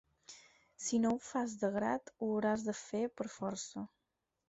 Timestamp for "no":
1.03-1.11